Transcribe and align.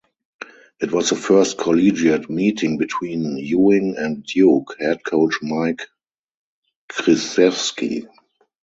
It 0.81 0.91
was 0.91 1.11
the 1.11 1.15
first 1.15 1.59
collegiate 1.59 2.27
meeting 2.27 2.79
between 2.79 3.37
Ewing 3.37 3.97
and 3.99 4.23
Duke 4.23 4.75
head 4.79 5.03
coach 5.05 5.35
Mike 5.43 5.83
Krzyzewski. 6.89 8.07